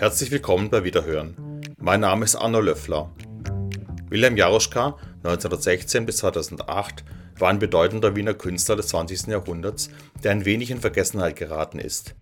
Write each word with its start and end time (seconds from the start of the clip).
Herzlich 0.00 0.30
willkommen 0.30 0.70
bei 0.70 0.82
Wiederhören. 0.82 1.36
Mein 1.76 2.00
Name 2.00 2.24
ist 2.24 2.34
Arno 2.34 2.62
Löffler. 2.62 3.14
Wilhelm 4.08 4.38
Jaroschka, 4.38 4.96
1916 5.24 6.06
bis 6.06 6.16
2008, 6.16 7.04
war 7.38 7.50
ein 7.50 7.58
bedeutender 7.58 8.16
Wiener 8.16 8.32
Künstler 8.32 8.76
des 8.76 8.88
20. 8.88 9.26
Jahrhunderts, 9.26 9.90
der 10.24 10.30
ein 10.30 10.46
wenig 10.46 10.70
in 10.70 10.80
Vergessenheit 10.80 11.36
geraten 11.36 11.78
ist. 11.78 12.14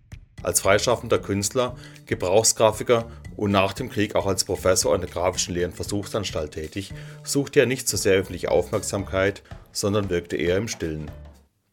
Als 0.43 0.59
freischaffender 0.59 1.19
Künstler, 1.19 1.77
Gebrauchsgrafiker 2.05 3.09
und 3.37 3.51
nach 3.51 3.71
dem 3.71 3.89
Krieg 3.89 4.13
auch 4.13 4.25
als 4.25 4.43
Professor 4.43 4.93
an 4.93 4.99
der 4.99 5.09
Grafischen 5.09 5.53
Lehren 5.53 5.71
Versuchsanstalt 5.71 6.51
tätig, 6.51 6.93
suchte 7.23 7.61
er 7.61 7.65
nicht 7.65 7.87
so 7.87 7.95
sehr 7.95 8.17
öffentliche 8.17 8.51
Aufmerksamkeit, 8.51 9.41
sondern 9.71 10.09
wirkte 10.09 10.35
eher 10.35 10.57
im 10.57 10.67
Stillen. 10.67 11.09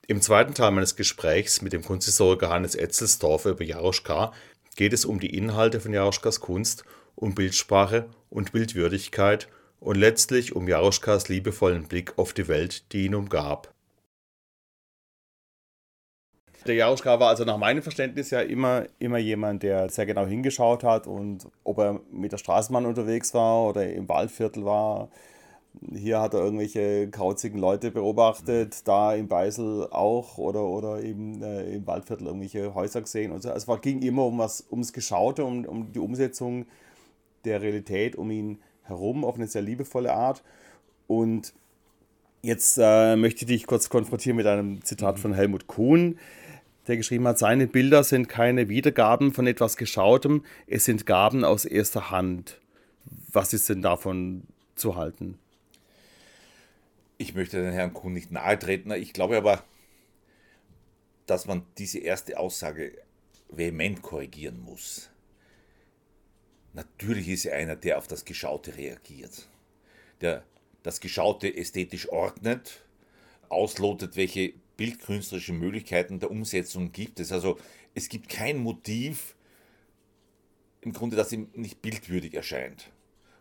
Im 0.06 0.20
zweiten 0.20 0.54
Teil 0.54 0.70
meines 0.70 0.94
Gesprächs 0.94 1.62
mit 1.62 1.72
dem 1.72 1.82
Kunsthistoriker 1.82 2.48
Hannes 2.48 2.76
Etzelsdorfer 2.76 3.50
über 3.50 3.64
Jaroschka 3.64 4.32
geht 4.76 4.92
es 4.92 5.04
um 5.04 5.18
die 5.18 5.36
Inhalte 5.36 5.80
von 5.80 5.92
Jaroschkas 5.92 6.40
Kunst, 6.40 6.84
um 7.14 7.34
Bildsprache 7.34 8.06
und 8.30 8.52
Bildwürdigkeit 8.52 9.48
und 9.80 9.96
letztlich 9.96 10.54
um 10.54 10.68
Jaroschkas 10.68 11.28
liebevollen 11.28 11.88
Blick 11.88 12.18
auf 12.18 12.32
die 12.32 12.48
Welt, 12.48 12.92
die 12.92 13.06
ihn 13.06 13.14
umgab. 13.14 13.72
Der 16.66 16.74
Jaroschka 16.74 17.20
war 17.20 17.28
also 17.28 17.44
nach 17.44 17.58
meinem 17.58 17.82
Verständnis 17.82 18.30
ja 18.30 18.40
immer, 18.40 18.86
immer 18.98 19.18
jemand, 19.18 19.62
der 19.62 19.88
sehr 19.88 20.04
genau 20.04 20.26
hingeschaut 20.26 20.82
hat 20.82 21.06
und 21.06 21.46
ob 21.62 21.78
er 21.78 22.00
mit 22.10 22.32
der 22.32 22.38
Straßenbahn 22.38 22.86
unterwegs 22.86 23.32
war 23.34 23.68
oder 23.68 23.88
im 23.88 24.08
Waldviertel 24.08 24.64
war. 24.64 25.08
Hier 25.94 26.20
hat 26.20 26.34
er 26.34 26.40
irgendwelche 26.40 27.08
krauzigen 27.10 27.58
Leute 27.58 27.90
beobachtet, 27.90 28.86
da 28.86 29.14
im 29.14 29.28
Beisel 29.28 29.86
auch 29.90 30.38
oder, 30.38 30.64
oder 30.64 31.02
eben 31.02 31.42
äh, 31.42 31.74
im 31.74 31.86
Waldviertel 31.86 32.26
irgendwelche 32.26 32.74
Häuser 32.74 33.02
gesehen. 33.02 33.32
Und 33.32 33.42
so. 33.42 33.50
Also 33.50 33.72
es 33.72 33.80
ging 33.80 34.02
immer 34.02 34.26
um 34.26 34.38
was, 34.38 34.64
ums 34.70 34.92
Geschaute, 34.92 35.44
um, 35.44 35.64
um 35.64 35.92
die 35.92 35.98
Umsetzung 35.98 36.66
der 37.44 37.62
Realität 37.62 38.16
um 38.16 38.30
ihn 38.30 38.58
herum 38.82 39.24
auf 39.24 39.36
eine 39.36 39.46
sehr 39.46 39.62
liebevolle 39.62 40.12
Art. 40.12 40.42
Und 41.06 41.52
jetzt 42.42 42.78
äh, 42.80 43.16
möchte 43.16 43.44
ich 43.44 43.46
dich 43.46 43.66
kurz 43.66 43.88
konfrontieren 43.88 44.36
mit 44.36 44.46
einem 44.46 44.84
Zitat 44.84 45.18
von 45.18 45.34
Helmut 45.34 45.66
Kuhn 45.66 46.18
der 46.86 46.96
geschrieben 46.96 47.26
hat, 47.26 47.38
seine 47.38 47.66
Bilder 47.66 48.04
sind 48.04 48.28
keine 48.28 48.68
Wiedergaben 48.68 49.32
von 49.32 49.46
etwas 49.46 49.76
Geschautem, 49.76 50.44
es 50.66 50.84
sind 50.84 51.06
Gaben 51.06 51.44
aus 51.44 51.64
erster 51.64 52.10
Hand. 52.10 52.60
Was 53.32 53.52
ist 53.52 53.68
denn 53.68 53.82
davon 53.82 54.42
zu 54.74 54.96
halten? 54.96 55.38
Ich 57.18 57.34
möchte 57.34 57.62
den 57.62 57.72
Herrn 57.72 57.94
Kuhn 57.94 58.12
nicht 58.12 58.30
nahe 58.30 58.58
treten, 58.58 58.90
ich 58.90 59.12
glaube 59.12 59.36
aber, 59.36 59.64
dass 61.26 61.46
man 61.46 61.66
diese 61.78 61.98
erste 61.98 62.38
Aussage 62.38 62.92
vehement 63.48 64.02
korrigieren 64.02 64.60
muss. 64.60 65.10
Natürlich 66.72 67.28
ist 67.28 67.46
er 67.46 67.56
einer, 67.56 67.74
der 67.74 67.98
auf 67.98 68.06
das 68.06 68.24
Geschaute 68.24 68.76
reagiert, 68.76 69.48
der 70.20 70.44
das 70.82 71.00
Geschaute 71.00 71.54
ästhetisch 71.56 72.08
ordnet, 72.10 72.84
auslotet, 73.48 74.16
welche 74.16 74.52
bildkünstlerische 74.76 75.52
Möglichkeiten 75.52 76.20
der 76.20 76.30
Umsetzung 76.30 76.92
gibt 76.92 77.18
es. 77.18 77.32
Also 77.32 77.58
es 77.94 78.08
gibt 78.08 78.28
kein 78.28 78.58
Motiv, 78.58 79.34
im 80.82 80.92
Grunde, 80.92 81.16
das 81.16 81.32
ihm 81.32 81.48
nicht 81.54 81.82
bildwürdig 81.82 82.34
erscheint. 82.34 82.92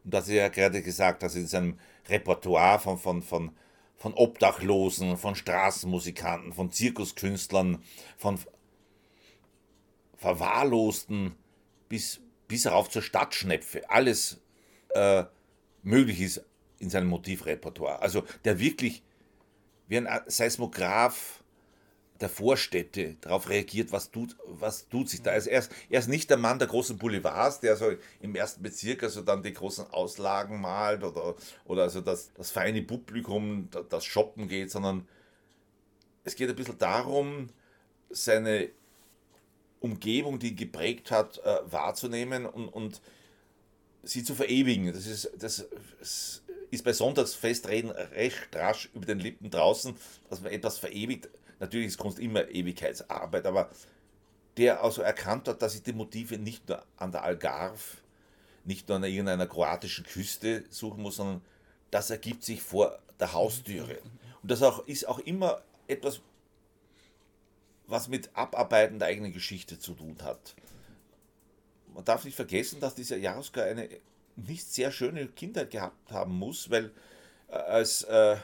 Und 0.04 0.14
das 0.14 0.28
ist 0.28 0.36
ja 0.36 0.48
gerade 0.48 0.82
gesagt, 0.82 1.22
dass 1.22 1.36
in 1.36 1.46
seinem 1.46 1.78
Repertoire 2.08 2.80
von, 2.80 2.98
von, 2.98 3.22
von, 3.22 3.52
von 3.98 4.14
Obdachlosen, 4.14 5.18
von 5.18 5.36
Straßenmusikanten, 5.36 6.54
von 6.54 6.72
Zirkuskünstlern, 6.72 7.84
von 8.18 8.40
Verwahrlosten 10.18 11.36
bis, 11.90 12.22
bis 12.48 12.66
herauf 12.66 12.90
zur 12.90 13.02
Stadtschnepfe, 13.02 13.90
alles 13.90 14.42
äh, 14.90 15.24
möglich 15.84 16.22
ist 16.22 16.44
in 16.80 16.90
seinem 16.90 17.08
Motivrepertoire. 17.08 18.02
Also 18.02 18.24
der 18.44 18.60
wirklich 18.60 19.04
wie 19.88 19.98
ein 19.98 20.08
Seismograph 20.28 21.44
der 22.22 22.30
Vorstädte 22.30 23.16
darauf 23.22 23.50
reagiert, 23.50 23.92
was 23.92 24.10
tut, 24.10 24.38
was 24.46 24.88
tut 24.88 25.10
sich 25.10 25.22
da. 25.22 25.32
Also 25.32 25.50
er 25.50 25.60
ist, 25.60 25.72
er 25.90 26.00
ist 26.00 26.08
nicht 26.08 26.30
der 26.30 26.38
Mann 26.38 26.60
der 26.60 26.68
großen 26.68 26.98
Boulevards, 26.98 27.60
der 27.60 27.76
so 27.76 27.92
im 28.22 28.36
ersten 28.36 28.64
Bezirk 28.64 29.04
also 29.04 29.22
dann 29.22 29.44
die 29.44 29.54
großen 29.54 29.92
Auslagen 29.92 30.62
malt 30.62 31.04
oder, 31.04 31.36
oder 31.66 31.84
also 31.84 32.00
das, 32.02 32.32
das 32.34 32.52
feine 32.52 32.82
Publikum, 32.84 33.70
das 33.90 34.06
Shoppen 34.06 34.48
geht, 34.48 34.72
sondern 34.72 35.08
es 36.24 36.36
geht 36.36 36.50
ein 36.50 36.56
bisschen 36.56 36.78
darum, 36.78 37.50
seine 38.10 38.70
Umgebung, 39.82 40.40
die 40.40 40.50
ihn 40.50 40.56
geprägt 40.56 41.12
hat, 41.12 41.40
äh, 41.40 41.58
wahrzunehmen 41.66 42.46
und, 42.46 42.70
und 42.70 43.02
sie 44.04 44.24
zu 44.24 44.36
verewigen. 44.36 44.92
Das 44.94 45.06
ist, 45.06 45.32
das, 45.38 45.66
das 46.00 46.44
ist 46.72 46.84
bei 46.84 46.94
Sonntagsfestreden 46.94 47.92
recht 47.92 48.56
rasch 48.56 48.90
über 48.94 49.06
den 49.06 49.20
Lippen 49.20 49.50
draußen, 49.50 49.96
dass 50.30 50.42
man 50.42 50.52
etwas 50.52 50.78
verewigt. 50.78 51.30
Natürlich 51.60 51.88
ist 51.88 51.98
Kunst 51.98 52.20
immer 52.20 52.50
Ewigkeitsarbeit, 52.50 53.46
aber 53.46 53.70
der 54.58 54.84
also 54.84 55.02
erkannt 55.02 55.48
hat, 55.48 55.62
dass 55.62 55.76
ich 55.76 55.84
die 55.84 55.94
Motive 55.94 56.38
nicht 56.38 56.68
nur 56.70 56.84
an 56.98 57.12
der 57.12 57.24
Algarve, 57.24 57.98
nicht 58.64 58.88
nur 58.88 58.98
an 58.98 59.04
irgendeiner 59.04 59.48
kroatischen 59.48 60.06
Küste 60.06 60.64
suchen 60.70 61.02
muss, 61.02 61.18
sondern 61.18 61.42
das 61.92 62.10
ergibt 62.10 62.44
sich 62.44 62.62
vor 62.62 62.98
der 63.20 63.34
Haustüre. 63.34 64.00
Und 64.42 64.52
das 64.52 64.62
auch, 64.64 64.86
ist 64.88 65.08
auch 65.08 65.20
immer 65.20 65.62
etwas, 65.88 66.22
was 67.88 68.08
mit 68.08 68.36
Abarbeiten 68.36 69.00
der 69.00 69.10
eigenen 69.10 69.34
Geschichte 69.34 69.80
zu 69.80 69.94
tun 69.94 70.18
hat. 70.24 70.56
Man 71.94 72.04
darf 72.04 72.26
nicht 72.26 72.36
vergessen, 72.36 72.80
dass 72.80 72.96
dieser 72.96 73.18
Jaroska 73.18 73.62
eine 73.62 73.90
nicht 74.36 74.66
sehr 74.72 74.92
schöne 74.92 75.28
Kindheit 75.28 75.72
gehabt 75.72 76.12
haben 76.12 76.38
muss, 76.38 76.70
weil 76.70 76.92
äh, 77.48 77.54
als 77.54 78.04
äh, 78.04 78.38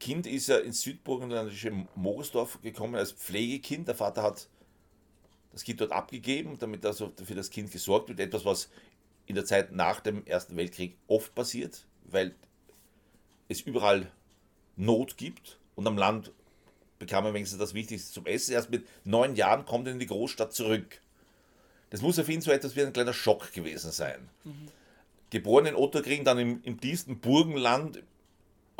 Kind 0.00 0.26
ist 0.26 0.48
er 0.48 0.64
ins 0.64 0.80
südburgenländische 0.80 1.70
Mogersdorf 1.94 2.58
gekommen 2.62 2.96
als 2.96 3.12
Pflegekind. 3.12 3.86
Der 3.86 3.94
Vater 3.94 4.22
hat 4.22 4.48
das 5.52 5.62
Kind 5.62 5.80
dort 5.80 5.92
abgegeben, 5.92 6.58
damit 6.58 6.84
also 6.86 7.12
für 7.22 7.34
das 7.34 7.50
Kind 7.50 7.70
gesorgt 7.70 8.08
wird. 8.08 8.18
Etwas, 8.18 8.44
was 8.44 8.70
in 9.26 9.34
der 9.34 9.44
Zeit 9.44 9.72
nach 9.72 10.00
dem 10.00 10.26
Ersten 10.26 10.56
Weltkrieg 10.56 10.96
oft 11.06 11.34
passiert, 11.34 11.86
weil 12.04 12.34
es 13.48 13.60
überall 13.60 14.10
Not 14.76 15.18
gibt 15.18 15.58
und 15.74 15.86
am 15.86 15.98
Land 15.98 16.32
bekam 16.98 17.26
er 17.26 17.34
wenigstens 17.34 17.58
das 17.58 17.74
Wichtigste 17.74 18.10
zum 18.10 18.26
Essen. 18.26 18.52
Erst 18.52 18.70
mit 18.70 18.86
neun 19.04 19.36
Jahren 19.36 19.66
kommt 19.66 19.86
er 19.86 19.92
in 19.92 19.98
die 19.98 20.06
Großstadt 20.06 20.54
zurück. 20.54 21.00
Das 21.90 22.00
muss 22.00 22.18
auf 22.18 22.28
ihn 22.28 22.40
so 22.40 22.50
etwas 22.50 22.74
wie 22.74 22.82
ein 22.82 22.92
kleiner 22.92 23.12
Schock 23.12 23.52
gewesen 23.52 23.92
sein. 23.92 24.30
Mhm. 24.44 24.68
Geboren 25.28 25.66
in 25.66 25.74
Otterkring, 25.74 26.24
dann 26.24 26.38
im, 26.38 26.62
im 26.62 26.80
tiefsten 26.80 27.20
Burgenland, 27.20 28.02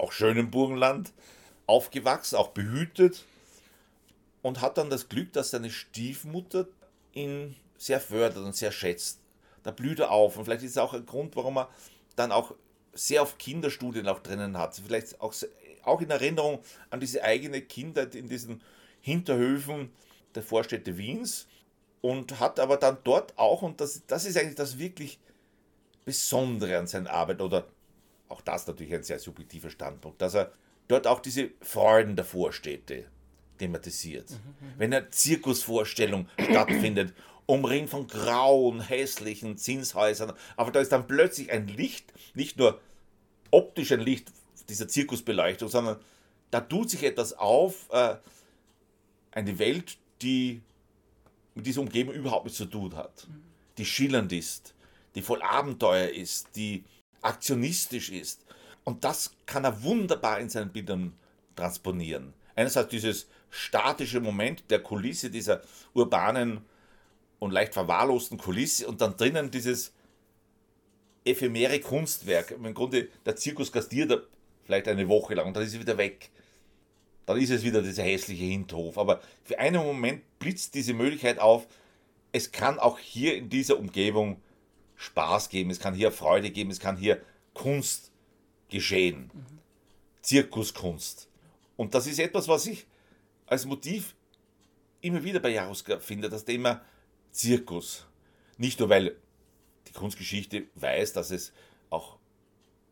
auch 0.01 0.13
schönem 0.13 0.51
Burgenland, 0.51 1.13
aufgewachsen, 1.67 2.37
auch 2.37 2.49
behütet 2.49 3.25
und 4.43 4.61
hat 4.61 4.79
dann 4.79 4.91
das 4.91 5.09
Glück, 5.09 5.33
dass 5.33 5.51
seine 5.51 5.71
Stiefmutter 5.71 6.67
ihn 7.13 7.57
sehr 7.77 8.01
fördert 8.01 8.45
und 8.45 8.57
sehr 8.57 8.73
schätzt. 8.73 9.21
Da 9.63 9.71
blüht 9.71 10.01
er 10.01 10.11
auf 10.11 10.37
und 10.37 10.45
vielleicht 10.45 10.63
ist 10.63 10.73
es 10.73 10.79
auch 10.79 10.95
ein 10.95 11.07
Grund, 11.07 11.37
warum 11.37 11.59
er 11.59 11.69
dann 12.17 12.33
auch 12.33 12.55
sehr 12.93 13.23
auf 13.23 13.39
Kinderstudien 13.39 14.09
auch 14.09 14.21
drinnen 14.21 14.59
hat. 14.59 14.81
Vielleicht 14.85 15.21
auch, 15.21 15.35
auch 15.85 16.01
in 16.01 16.11
Erinnerung 16.11 16.61
an 16.91 17.01
diese 17.01 17.23
eigene 17.23 17.61
Kindheit 17.61 18.15
in 18.15 18.29
diesen 18.29 18.63
Hinterhöfen 19.01 19.93
der 20.35 20.43
Vorstädte 20.43 20.97
Wiens 20.97 21.47
und 22.01 22.41
hat 22.41 22.59
aber 22.59 22.77
dann 22.77 22.99
dort 23.05 23.37
auch, 23.39 23.63
und 23.63 23.81
das, 23.81 24.03
das 24.07 24.25
ist 24.25 24.37
eigentlich 24.37 24.57
das 24.57 24.79
wirklich 24.79 25.19
Besondere 26.05 26.79
an 26.79 26.87
seiner 26.87 27.11
Arbeit, 27.11 27.41
oder 27.41 27.67
auch 28.31 28.41
das 28.41 28.67
natürlich 28.67 28.95
ein 28.95 29.03
sehr 29.03 29.19
subjektiver 29.19 29.71
Standpunkt, 29.71 30.23
dass 30.23 30.35
er 30.35 30.53
dort 30.89 31.07
auch 31.07 31.21
diese 31.21 31.51
Freuden 31.61 32.17
der 32.17 32.25
Vorstädte 32.25 33.05
thematisiert. 33.59 34.31
Mhm, 34.31 34.37
mhm. 34.37 34.73
Wenn 34.79 34.95
eine 34.95 35.11
Zirkusvorstellung 35.11 36.29
stattfindet, 36.51 37.15
umringt 37.47 37.91
von 37.91 38.07
grauen, 38.07 38.81
hässlichen 38.81 39.57
Zinshäusern, 39.57 40.33
aber 40.57 40.71
da 40.71 40.81
ist 40.81 40.93
dann 40.93 41.07
plötzlich 41.07 41.51
ein 41.51 41.67
Licht, 41.67 42.13
nicht 42.35 42.59
nur 42.59 42.81
optisch 43.51 43.93
ein 43.93 44.01
Licht 44.01 44.33
dieser 44.69 44.89
Zirkusbeleuchtung, 44.89 45.69
sondern 45.69 45.99
da 46.51 46.61
tut 46.61 46.91
sich 46.91 47.03
etwas 47.03 47.33
auf, 47.33 47.89
äh, 47.91 48.17
eine 49.33 49.59
Welt, 49.59 49.99
die 50.23 50.61
mit 51.55 51.67
dieser 51.67 51.81
Umgebung 51.81 52.15
überhaupt 52.15 52.45
nichts 52.45 52.59
zu 52.59 52.67
tun 52.67 52.97
hat. 52.97 53.27
Die 53.79 53.85
schillernd 53.85 54.33
ist, 54.33 54.75
die 55.15 55.23
voll 55.23 55.43
Abenteuer 55.43 56.09
ist, 56.09 56.55
die 56.57 56.85
aktionistisch 57.23 58.11
ist. 58.11 58.45
Und 58.85 59.05
das 59.05 59.33
kann 59.47 59.65
er 59.65 59.83
wunderbar 59.83 60.41
in 60.41 60.49
seinen 60.49 60.73
Bildern 60.73 61.13
transponieren. 61.57 62.33
Einerseits 62.55 62.89
dieses 62.89 63.29
statische 63.51 64.21
Moment 64.21 64.71
der 64.71 64.83
Kulisse, 64.83 65.31
dieser 65.31 65.63
urbanen 65.95 66.61
und 67.39 67.53
leicht 67.53 67.75
verwahrlosten 67.75 68.39
Kulisse 68.39 68.87
und 68.87 69.01
dann 69.01 69.17
drinnen 69.17 69.51
dieses 69.51 69.93
ephemere 71.25 71.81
Kunstwerk. 71.81 72.53
Im 72.53 72.75
Grunde, 72.75 73.09
der 73.25 73.37
Zirkus 73.37 73.73
gastiert 73.73 74.27
vielleicht 74.65 74.89
eine 74.89 75.09
Woche 75.09 75.35
lang 75.35 75.49
und 75.49 75.57
dann 75.57 75.65
ist 75.65 75.75
er 75.75 75.81
wieder 75.81 75.99
weg 75.99 76.31
dann 77.31 77.41
ist 77.41 77.51
es 77.51 77.63
wieder 77.63 77.81
dieser 77.81 78.03
hässliche 78.03 78.43
Hinterhof. 78.43 78.99
Aber 78.99 79.21
für 79.45 79.57
einen 79.61 79.85
Moment 79.85 80.23
blitzt 80.41 80.75
diese 80.75 80.95
Möglichkeit 80.95 81.39
auf, 81.39 81.69
es 82.33 82.51
kann 82.51 82.81
auch 82.81 82.99
hier 82.99 83.37
in 83.37 83.49
dieser 83.49 83.79
Umgebung 83.79 84.43
Spaß 85.01 85.49
geben, 85.49 85.71
es 85.71 85.81
kann 85.81 85.95
hier 85.95 86.13
Freude 86.13 86.51
geben, 86.51 86.71
es 86.71 86.79
kann 86.79 86.99
hier 86.99 87.23
Kunst 87.55 88.13
geschehen. 88.69 89.31
Mhm. 89.33 89.59
Zirkuskunst. 90.21 91.27
Und 91.77 91.95
das 91.95 92.07
ist 92.07 92.19
etwas, 92.19 92.47
was 92.49 92.67
ich 92.67 92.87
als 93.47 93.65
Motiv 93.65 94.15
immer 95.01 95.25
wieder 95.25 95.41
bei 95.41 95.49
Jaruska 95.49 95.99
finde, 96.01 96.29
das 96.29 96.45
Thema 96.45 96.85
Zirkus. 97.33 98.07
Nicht 98.59 98.79
nur, 98.79 98.91
weil 98.91 99.17
die 99.89 99.93
Kunstgeschichte 99.93 100.65
weiß, 100.75 101.15
dass 101.15 101.31
es 101.31 101.55
auch 101.89 102.19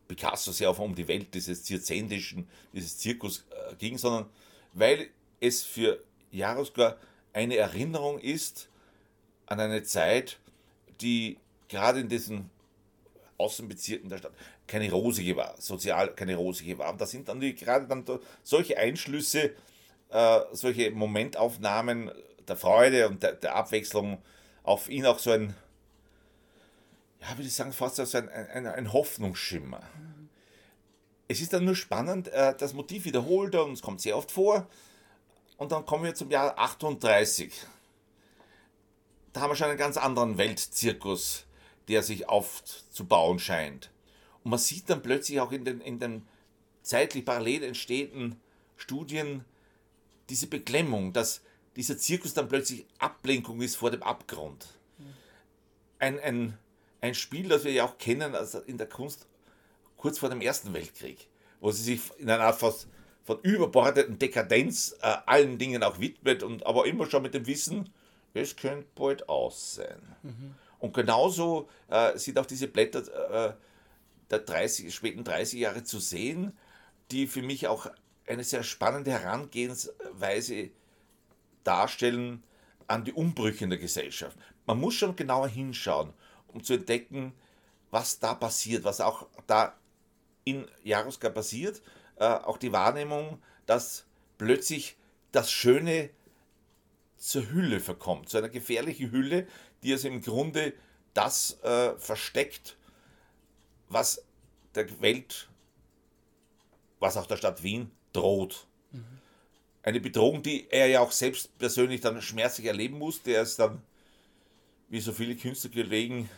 Picasso 0.08 0.50
sehr 0.50 0.70
auf 0.70 0.78
um 0.78 0.94
die 0.94 1.06
Welt 1.08 1.34
dieses 1.34 1.62
zirzendischen, 1.62 2.48
dieses 2.72 2.96
Zirkus 2.96 3.44
äh, 3.50 3.76
ging, 3.76 3.98
sondern 3.98 4.30
weil 4.72 5.10
es 5.40 5.62
für 5.62 6.02
Jaruska 6.30 6.96
eine 7.34 7.56
Erinnerung 7.56 8.18
ist 8.18 8.70
an 9.44 9.60
eine 9.60 9.82
Zeit, 9.82 10.38
die 11.02 11.36
gerade 11.68 12.00
in 12.00 12.08
diesen 12.08 12.50
Außenbezirken 13.38 14.10
der 14.10 14.18
Stadt 14.18 14.32
keine 14.66 14.90
rosige 14.92 15.36
war, 15.36 15.54
sozial 15.58 16.14
keine 16.14 16.36
rosige 16.36 16.78
war. 16.78 16.90
Und 16.90 17.00
da 17.00 17.06
sind 17.06 17.28
dann 17.28 17.40
die, 17.40 17.54
gerade 17.54 17.86
dann 17.86 18.04
solche 18.42 18.76
Einschlüsse, 18.76 19.54
äh, 20.10 20.40
solche 20.52 20.90
Momentaufnahmen 20.90 22.10
der 22.46 22.56
Freude 22.56 23.08
und 23.08 23.22
der, 23.22 23.32
der, 23.32 23.54
Abwechslung 23.54 24.22
auf 24.62 24.88
ihn 24.88 25.06
auch 25.06 25.18
so 25.18 25.30
ein, 25.30 25.54
ja, 27.20 27.30
würde 27.36 27.48
ich 27.48 27.54
sagen, 27.54 27.72
fast 27.72 27.96
so 27.96 28.18
ein, 28.18 28.28
ein, 28.28 28.66
ein 28.66 28.92
Hoffnungsschimmer. 28.92 29.82
Es 31.28 31.40
ist 31.40 31.52
dann 31.52 31.64
nur 31.64 31.76
spannend, 31.76 32.28
äh, 32.28 32.54
das 32.56 32.72
Motiv 32.72 33.04
wiederholt 33.04 33.54
er 33.54 33.64
und 33.64 33.72
es 33.72 33.82
kommt 33.82 34.00
sehr 34.00 34.16
oft 34.16 34.32
vor. 34.32 34.66
Und 35.58 35.72
dann 35.72 35.84
kommen 35.84 36.04
wir 36.04 36.14
zum 36.14 36.30
Jahr 36.30 36.58
38. 36.58 37.52
Da 39.32 39.40
haben 39.40 39.50
wir 39.50 39.56
schon 39.56 39.68
einen 39.68 39.78
ganz 39.78 39.96
anderen 39.96 40.38
Weltzirkus 40.38 41.47
der 41.88 42.02
sich 42.02 42.28
aufzubauen 42.28 43.38
scheint. 43.38 43.90
Und 44.44 44.50
man 44.50 44.58
sieht 44.58 44.88
dann 44.90 45.02
plötzlich 45.02 45.40
auch 45.40 45.52
in 45.52 45.64
den, 45.64 45.80
in 45.80 45.98
den 45.98 46.26
zeitlich 46.82 47.24
parallel 47.24 47.64
entstehenden 47.64 48.40
Studien 48.76 49.44
diese 50.28 50.46
Beklemmung, 50.46 51.12
dass 51.12 51.42
dieser 51.76 51.98
Zirkus 51.98 52.34
dann 52.34 52.48
plötzlich 52.48 52.86
Ablenkung 52.98 53.60
ist 53.60 53.76
vor 53.76 53.90
dem 53.90 54.02
Abgrund. 54.02 54.66
Ein, 55.98 56.18
ein, 56.20 56.58
ein 57.00 57.14
Spiel, 57.14 57.48
das 57.48 57.64
wir 57.64 57.72
ja 57.72 57.84
auch 57.84 57.98
kennen 57.98 58.34
also 58.34 58.60
in 58.60 58.78
der 58.78 58.88
Kunst 58.88 59.26
kurz 59.96 60.18
vor 60.18 60.28
dem 60.28 60.40
Ersten 60.40 60.72
Weltkrieg, 60.72 61.28
wo 61.60 61.70
sie 61.70 61.82
sich 61.82 62.00
in 62.18 62.30
einer 62.30 62.44
Art 62.44 62.58
von, 62.58 62.72
von 63.24 63.40
überbordeten 63.42 64.18
Dekadenz 64.18 64.96
äh, 65.02 65.16
allen 65.26 65.58
Dingen 65.58 65.82
auch 65.82 65.98
widmet 65.98 66.42
und 66.42 66.64
aber 66.64 66.86
immer 66.86 67.10
schon 67.10 67.22
mit 67.22 67.34
dem 67.34 67.46
Wissen, 67.46 67.92
es 68.34 68.56
könnte 68.56 68.86
bald 68.94 69.28
aus 69.28 69.74
sein. 69.74 70.16
Mhm. 70.22 70.54
Und 70.78 70.94
genauso 70.94 71.68
äh, 71.88 72.16
sind 72.18 72.38
auch 72.38 72.46
diese 72.46 72.68
Blätter 72.68 73.00
äh, 73.48 73.54
der 74.30 74.38
30, 74.40 74.94
späten 74.94 75.24
30 75.24 75.60
Jahre 75.60 75.84
zu 75.84 75.98
sehen, 75.98 76.56
die 77.10 77.26
für 77.26 77.42
mich 77.42 77.66
auch 77.66 77.90
eine 78.26 78.44
sehr 78.44 78.62
spannende 78.62 79.10
Herangehensweise 79.10 80.70
darstellen 81.64 82.42
an 82.86 83.04
die 83.04 83.12
Umbrüche 83.12 83.64
in 83.64 83.70
der 83.70 83.78
Gesellschaft. 83.78 84.36
Man 84.66 84.80
muss 84.80 84.94
schon 84.94 85.16
genauer 85.16 85.48
hinschauen, 85.48 86.12
um 86.48 86.62
zu 86.62 86.74
entdecken, 86.74 87.32
was 87.90 88.18
da 88.18 88.34
passiert, 88.34 88.84
was 88.84 89.00
auch 89.00 89.26
da 89.46 89.74
in 90.44 90.66
Jaruska 90.84 91.30
passiert. 91.30 91.82
Äh, 92.16 92.26
auch 92.26 92.58
die 92.58 92.72
Wahrnehmung, 92.72 93.42
dass 93.66 94.04
plötzlich 94.36 94.96
das 95.32 95.50
Schöne 95.50 96.10
zur 97.16 97.50
Hülle 97.50 97.80
verkommt, 97.80 98.28
zu 98.28 98.38
einer 98.38 98.48
gefährlichen 98.48 99.10
Hülle, 99.10 99.46
die 99.82 99.92
es 99.92 100.04
im 100.04 100.20
Grunde 100.20 100.72
das 101.14 101.60
äh, 101.62 101.96
versteckt, 101.98 102.76
was 103.88 104.24
der 104.74 105.00
Welt, 105.00 105.48
was 107.00 107.16
auch 107.16 107.26
der 107.26 107.36
Stadt 107.36 107.62
Wien 107.62 107.90
droht. 108.12 108.66
Mhm. 108.92 109.04
Eine 109.82 110.00
Bedrohung, 110.00 110.42
die 110.42 110.68
er 110.70 110.86
ja 110.86 111.00
auch 111.00 111.12
selbst 111.12 111.56
persönlich 111.58 112.00
dann 112.00 112.20
schmerzlich 112.20 112.66
erleben 112.66 112.98
musste. 112.98 113.32
Er 113.32 113.42
ist 113.42 113.58
dann, 113.58 113.82
wie 114.88 115.00
so 115.00 115.12
viele 115.12 115.36
Künstlerkollegen, 115.36 116.28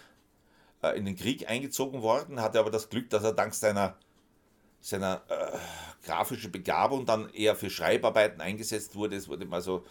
äh, 0.82 0.96
in 0.96 1.04
den 1.04 1.16
Krieg 1.16 1.48
eingezogen 1.48 2.02
worden, 2.02 2.40
hatte 2.40 2.58
aber 2.58 2.70
das 2.70 2.88
Glück, 2.88 3.10
dass 3.10 3.22
er 3.22 3.32
dank 3.32 3.54
seiner, 3.54 3.96
seiner 4.80 5.22
äh, 5.28 5.58
grafischen 6.06 6.52
Begabung 6.52 7.04
dann 7.04 7.28
eher 7.30 7.54
für 7.54 7.70
Schreibarbeiten 7.70 8.40
eingesetzt 8.40 8.94
wurde. 8.94 9.16
Es 9.16 9.28
wurde 9.28 9.44
mal 9.44 9.60
so 9.60 9.84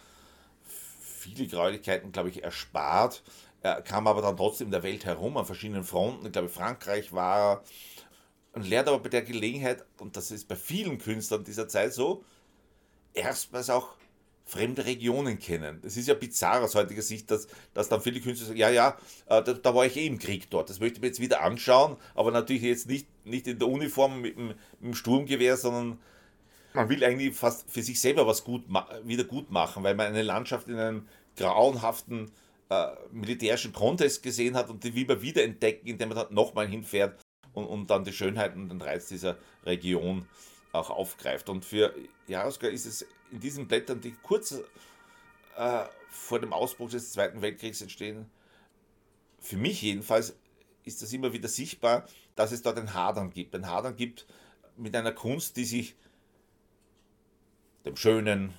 viele 1.20 1.46
Gräulichkeiten, 1.46 2.12
glaube 2.12 2.30
ich, 2.30 2.42
erspart. 2.42 3.22
Er 3.62 3.82
kam 3.82 4.06
aber 4.06 4.22
dann 4.22 4.36
trotzdem 4.36 4.68
in 4.68 4.72
der 4.72 4.82
Welt 4.82 5.04
herum, 5.04 5.36
an 5.36 5.44
verschiedenen 5.44 5.84
Fronten. 5.84 6.26
Ich 6.26 6.32
glaube, 6.32 6.48
Frankreich 6.48 7.12
war 7.12 7.38
er. 7.38 7.62
Und 8.52 8.68
lernt 8.68 8.88
aber 8.88 8.98
bei 8.98 9.10
der 9.10 9.22
Gelegenheit, 9.22 9.84
und 9.98 10.16
das 10.16 10.32
ist 10.32 10.48
bei 10.48 10.56
vielen 10.56 10.98
Künstlern 10.98 11.44
dieser 11.44 11.68
Zeit 11.68 11.92
so, 11.92 12.24
erstmals 13.14 13.70
auch 13.70 13.94
fremde 14.44 14.84
Regionen 14.84 15.38
kennen. 15.38 15.78
Das 15.82 15.96
ist 15.96 16.08
ja 16.08 16.14
bizarr 16.14 16.64
aus 16.64 16.74
heutiger 16.74 17.02
Sicht, 17.02 17.30
dass, 17.30 17.46
dass 17.72 17.88
dann 17.88 18.00
viele 18.00 18.20
Künstler 18.20 18.48
sagen, 18.48 18.58
ja, 18.58 18.70
ja, 18.70 18.96
äh, 19.26 19.42
da, 19.44 19.52
da, 19.52 19.74
war 19.74 19.86
ich 19.86 19.96
eh 19.96 20.06
im 20.06 20.18
Krieg 20.18 20.50
dort, 20.50 20.68
das 20.68 20.80
möchte 20.80 20.96
ich 20.96 21.00
mir 21.02 21.06
jetzt 21.06 21.20
wieder 21.20 21.42
anschauen, 21.42 21.96
aber 22.16 22.32
natürlich 22.32 22.62
jetzt 22.62 22.88
nicht, 22.88 23.06
nicht 23.24 23.46
in 23.46 23.60
der 23.60 23.68
Uniform 23.68 24.20
mit 24.20 24.36
dem, 24.36 24.48
mit 24.48 24.56
dem 24.82 24.94
Sturmgewehr, 24.94 25.56
sondern 25.56 26.00
man 26.74 26.88
will 26.88 27.04
eigentlich 27.04 27.34
fast 27.34 27.70
für 27.70 27.82
sich 27.82 28.00
selber 28.00 28.26
was 28.26 28.44
gut 28.44 28.64
wieder 29.04 29.24
gut 29.24 29.50
machen, 29.50 29.82
weil 29.82 29.94
man 29.94 30.06
eine 30.06 30.22
Landschaft 30.22 30.68
in 30.68 30.76
einem 30.76 31.08
grauenhaften 31.36 32.30
äh, 32.68 32.86
militärischen 33.12 33.72
Kontext 33.72 34.22
gesehen 34.22 34.54
hat 34.54 34.70
und 34.70 34.84
die 34.84 34.94
will 34.94 35.06
man 35.06 35.22
wieder 35.22 35.42
entdecken, 35.42 35.86
indem 35.86 36.10
man 36.10 36.18
dann 36.18 36.34
nochmal 36.34 36.68
hinfährt 36.68 37.20
und, 37.52 37.66
und 37.66 37.90
dann 37.90 38.04
die 38.04 38.12
Schönheit 38.12 38.54
und 38.54 38.68
den 38.68 38.80
Reiz 38.80 39.08
dieser 39.08 39.38
Region 39.64 40.26
auch 40.72 40.90
aufgreift. 40.90 41.48
Und 41.48 41.64
für 41.64 41.94
Jaroska 42.28 42.68
ist 42.68 42.86
es 42.86 43.06
in 43.32 43.40
diesen 43.40 43.66
Blättern, 43.66 44.00
die 44.00 44.14
kurz 44.22 44.52
äh, 45.56 45.84
vor 46.08 46.40
dem 46.40 46.52
Ausbruch 46.52 46.90
des 46.90 47.12
Zweiten 47.12 47.42
Weltkriegs 47.42 47.80
entstehen, 47.82 48.30
für 49.40 49.56
mich 49.56 49.82
jedenfalls 49.82 50.36
ist 50.84 51.02
das 51.02 51.12
immer 51.12 51.32
wieder 51.32 51.48
sichtbar, 51.48 52.06
dass 52.34 52.52
es 52.52 52.62
dort 52.62 52.78
ein 52.78 52.94
Hadern 52.94 53.30
gibt. 53.30 53.54
Ein 53.54 53.68
Hadern 53.68 53.96
gibt 53.96 54.26
mit 54.76 54.94
einer 54.94 55.12
Kunst, 55.12 55.56
die 55.56 55.64
sich 55.64 55.96
dem 57.84 57.96
Schönen, 57.96 58.54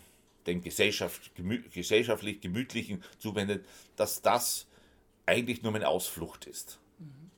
dem 0.48 0.62
Gesellschaft, 0.62 1.36
gemü 1.36 1.62
gesellschaftlich 1.70 2.42
Gemütlichen 2.42 3.04
zuwendet, 3.20 3.66
dass 3.96 4.22
das 4.22 4.68
eigentlich 5.26 5.62
nur 5.62 5.74
eine 5.76 5.88
Ausflucht 5.88 6.46
ist. 6.46 6.80
Mhm. 7.00 7.32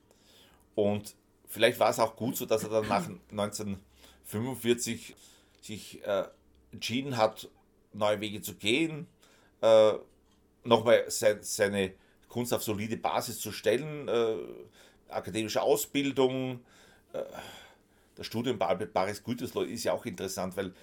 Und 0.75 1.15
vielleicht 1.47 1.79
war 1.79 1.89
es 1.89 1.99
auch 1.99 2.15
gut 2.15 2.37
so, 2.37 2.45
dass 2.45 2.63
er 2.63 2.69
dann 2.69 2.87
nach 2.87 3.07
1945 3.31 5.15
sich 5.61 6.03
äh, 6.05 6.25
entschieden 6.71 7.17
hat, 7.17 7.49
neue 7.93 8.19
Wege 8.21 8.41
zu 8.41 8.55
gehen, 8.55 9.07
äh, 9.61 9.93
nochmal 10.63 11.05
sein, 11.09 11.39
seine 11.41 11.93
Kunst 12.27 12.53
auf 12.53 12.63
solide 12.63 12.97
Basis 12.97 13.39
zu 13.39 13.51
stellen, 13.51 14.07
äh, 14.07 14.37
akademische 15.09 15.61
Ausbildung, 15.61 16.61
äh, 17.13 17.23
das 18.15 18.27
Studium 18.27 18.57
bei 18.57 18.67
Albert 18.67 18.93
Baris 18.93 19.23
Gütersloh 19.23 19.63
ist 19.63 19.83
ja 19.83 19.93
auch 19.93 20.05
interessant, 20.05 20.55
weil 20.55 20.73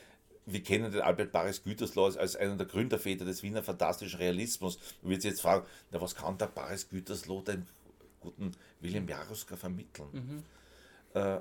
wir 0.52 0.62
kennen 0.62 0.90
den 0.90 1.00
Albert 1.00 1.32
Baris 1.32 1.62
Gütersloh 1.62 2.04
als, 2.04 2.36
einen 2.36 2.58
der 2.58 2.66
Gründerväter 2.66 3.24
des 3.24 3.42
Wiener 3.42 3.62
fantastischen 3.62 4.18
Realismus. 4.18 4.78
Man 5.02 5.10
wird 5.10 5.24
jetzt 5.24 5.40
fragen, 5.40 5.66
na, 5.90 6.00
was 6.00 6.14
kann 6.14 6.38
der 6.38 6.46
Baris 6.46 6.88
Gütersloh 6.88 7.42
dem 7.42 7.66
guten 8.20 8.52
William 8.80 9.08
Jaruska 9.08 9.56
vermitteln? 9.56 10.08
Mhm. 10.12 10.42
Äh, 11.20 11.40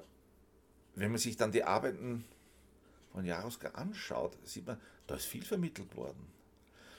wenn 0.96 1.12
man 1.12 1.20
sich 1.20 1.38
dann 1.38 1.52
die 1.52 1.64
Arbeiten 1.64 2.26
von 3.12 3.26
Jaruska 3.26 3.70
anschaut, 3.70 4.38
sieht 4.44 4.68
man, 4.68 4.80
da 5.08 5.16
ist 5.16 5.26
viel 5.26 5.44
vermittelt 5.44 5.96
worden. 5.96 6.28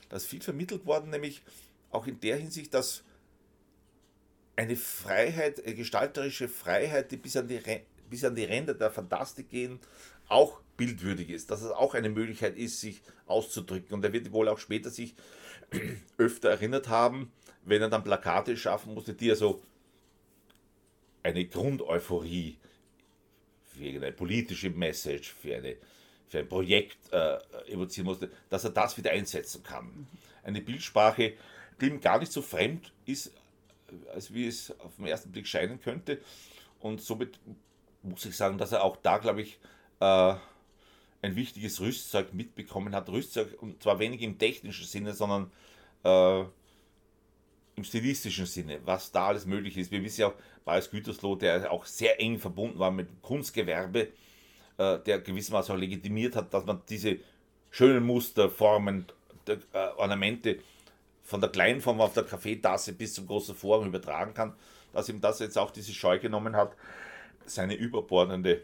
Da 0.09 0.17
ist 0.17 0.27
viel 0.27 0.43
vermittelt 0.43 0.87
worden, 0.87 1.11
nämlich 1.11 1.43
auch 1.91 2.07
in 2.07 2.19
der 2.21 2.37
Hinsicht, 2.37 2.75
dass 2.75 3.03
eine 4.57 4.77
Freiheit, 4.77 5.65
eine 5.65 5.75
gestalterische 5.75 6.49
Freiheit, 6.49 7.11
die 7.11 7.17
bis 7.17 7.37
an 7.37 7.49
die, 7.49 7.61
bis 8.11 8.25
an 8.25 8.35
die 8.35 8.45
Ränder 8.45 8.75
der 8.75 8.91
Fantastik 8.91 9.49
gehen, 9.49 9.81
auch 10.29 10.61
bildwürdig 10.77 11.31
ist, 11.31 11.51
dass 11.51 11.63
es 11.63 11.71
auch 11.71 11.95
eine 11.95 12.09
Möglichkeit 12.09 12.57
ist, 12.57 12.81
sich 12.81 13.03
auszudrücken. 13.27 13.95
Und 13.95 14.05
er 14.05 14.13
wird 14.13 14.33
wohl 14.33 14.49
auch 14.49 14.59
später 14.59 14.91
sich 14.91 15.15
öfter 16.19 16.51
erinnert 16.51 16.89
haben, 16.89 17.33
wenn 17.65 17.83
er 17.83 17.89
dann 17.89 18.05
Plakate 18.05 18.57
schaffen 18.57 18.95
musste, 18.95 19.15
die 19.15 19.31
er 19.31 19.37
so 19.37 19.63
eine 21.23 21.45
Grundeuphorie 21.47 22.57
für 23.75 23.85
eine 23.85 24.13
politische 24.13 24.71
Message, 24.71 25.33
für, 25.33 25.57
eine, 25.57 25.77
für 26.29 26.39
ein 26.41 26.49
Projekt 26.49 26.99
äh, 27.13 27.39
evozieren 27.71 28.07
musste, 28.07 28.31
dass 28.49 28.65
er 28.65 28.71
das 28.71 28.97
wieder 28.97 29.11
einsetzen 29.11 29.63
kann. 29.63 30.07
Eine 30.43 30.61
Bildsprache, 30.61 31.35
die 31.81 31.87
ihm 31.87 32.01
gar 32.01 32.19
nicht 32.19 32.33
so 32.33 32.43
fremd 32.43 32.93
ist, 33.07 33.33
als 34.15 34.33
wie 34.33 34.47
es 34.47 34.71
auf 34.81 34.97
den 34.97 35.07
ersten 35.07 35.31
Blick 35.31 35.47
scheinen 35.47 35.81
könnte. 35.81 36.21
Und 36.81 37.03
somit 37.03 37.39
muss 38.03 38.25
ich 38.25 38.37
sagen, 38.37 38.59
dass 38.59 38.73
er 38.73 38.85
auch 38.85 38.97
da, 38.97 39.19
glaube 39.19 39.43
ich, 39.43 39.59
äh, 40.01 40.35
ein 41.23 41.37
wichtiges 41.37 41.81
Rüstzeug 41.81 42.33
mitbekommen 42.33 42.95
hat. 42.95 43.09
Rüstzeug, 43.09 43.61
und 43.61 43.83
zwar 43.83 43.99
wenig 43.99 44.23
im 44.23 44.39
technischen 44.39 44.87
Sinne, 44.87 45.13
sondern 45.13 45.51
äh, 46.05 46.45
im 47.77 47.85
stilistischen 47.85 48.47
Sinne, 48.47 48.81
was 48.85 49.13
da 49.13 49.29
alles 49.29 49.47
möglich 49.47 49.77
ist. 49.77 49.91
Wir 49.91 50.03
wissen 50.03 50.23
ja 50.23 50.29
auch, 50.29 50.35
Paris 50.65 50.91
Gütersloh, 50.91 51.37
der 51.37 51.71
auch 51.71 51.85
sehr 51.85 52.21
eng 52.21 52.39
verbunden 52.39 52.79
war 52.79 52.91
mit 52.91 53.09
Kunstgewerbe, 53.23 54.09
äh, 54.79 54.99
der 54.99 55.21
gewissermaßen 55.21 55.75
auch 55.75 55.79
legitimiert 55.79 56.37
hat, 56.37 56.53
dass 56.53 56.65
man 56.65 56.83
diese 56.89 57.19
schönen 57.71 58.05
Muster, 58.05 58.51
Formen, 58.51 59.07
äh, 59.47 59.57
Ornamente 59.97 60.59
von 61.23 61.41
der 61.41 61.51
kleinen 61.51 61.81
Form 61.81 62.01
auf 62.01 62.13
der 62.13 62.25
Kaffeetasse 62.25 62.93
bis 62.93 63.15
zum 63.15 63.27
großen 63.27 63.55
Form 63.55 63.87
übertragen 63.87 64.35
kann, 64.35 64.55
dass 64.93 65.09
ihm 65.09 65.21
das 65.21 65.39
jetzt 65.39 65.57
auch 65.57 65.71
diese 65.71 65.93
Scheu 65.93 66.19
genommen 66.19 66.57
hat, 66.57 66.75
seine 67.51 67.75
überbordende, 67.75 68.63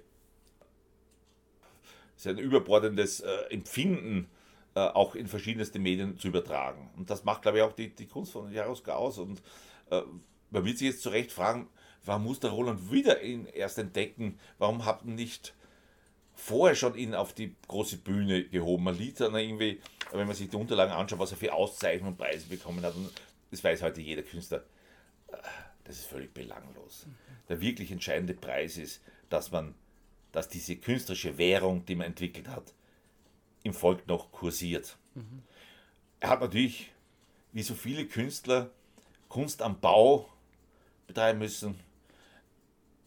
sein 2.16 2.38
überbordendes 2.38 3.20
äh, 3.20 3.32
Empfinden 3.50 4.28
äh, 4.74 4.80
auch 4.80 5.14
in 5.14 5.26
verschiedenste 5.26 5.78
Medien 5.78 6.18
zu 6.18 6.28
übertragen. 6.28 6.90
Und 6.96 7.10
das 7.10 7.24
macht, 7.24 7.42
glaube 7.42 7.58
ich, 7.58 7.64
auch 7.64 7.72
die, 7.72 7.94
die 7.94 8.06
Kunst 8.06 8.32
von 8.32 8.52
Jaroska 8.52 8.94
aus. 8.94 9.18
Und 9.18 9.42
äh, 9.90 10.02
man 10.50 10.64
wird 10.64 10.78
sich 10.78 10.88
jetzt 10.88 11.02
zu 11.02 11.08
Recht 11.08 11.32
fragen, 11.32 11.68
warum 12.04 12.24
muss 12.24 12.40
der 12.40 12.50
Roland 12.50 12.92
wieder 12.92 13.22
ihn 13.22 13.46
erst 13.46 13.78
entdecken? 13.78 14.38
Warum 14.58 14.84
hat 14.84 15.04
man 15.04 15.14
nicht 15.14 15.54
vorher 16.34 16.76
schon 16.76 16.94
ihn 16.94 17.14
auf 17.14 17.32
die 17.32 17.56
große 17.68 17.98
Bühne 17.98 18.44
gehoben? 18.44 18.84
Man 18.84 18.98
liest 18.98 19.20
dann 19.20 19.34
irgendwie, 19.34 19.80
wenn 20.12 20.26
man 20.26 20.36
sich 20.36 20.50
die 20.50 20.56
Unterlagen 20.56 20.92
anschaut, 20.92 21.18
was 21.18 21.32
er 21.32 21.38
für 21.38 21.52
Auszeichnungen 21.52 22.12
und 22.12 22.18
Preise 22.18 22.46
bekommen 22.46 22.84
hat. 22.84 22.94
Und 22.94 23.10
das 23.50 23.64
weiß 23.64 23.82
heute 23.82 24.00
jeder 24.00 24.22
Künstler. 24.22 24.62
Das 25.86 25.98
ist 25.98 26.06
völlig 26.06 26.34
belanglos. 26.34 27.06
Der 27.48 27.60
wirklich 27.60 27.92
entscheidende 27.92 28.34
Preis 28.34 28.76
ist, 28.76 29.00
dass 29.30 29.52
man, 29.52 29.74
dass 30.32 30.48
diese 30.48 30.76
künstlerische 30.76 31.38
Währung, 31.38 31.84
die 31.86 31.94
man 31.94 32.08
entwickelt 32.08 32.48
hat, 32.48 32.74
im 33.62 33.72
Volk 33.72 34.06
noch 34.06 34.32
kursiert. 34.32 34.96
Mhm. 35.14 35.42
Er 36.20 36.30
hat 36.30 36.40
natürlich, 36.40 36.90
wie 37.52 37.62
so 37.62 37.74
viele 37.74 38.06
Künstler, 38.06 38.70
Kunst 39.28 39.62
am 39.62 39.80
Bau 39.80 40.28
betreiben 41.06 41.38
müssen. 41.38 41.78